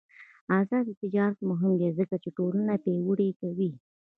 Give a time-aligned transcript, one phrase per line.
[0.59, 3.71] آزاد تجارت مهم دی ځکه چې ټولنه پیاوړې کوي.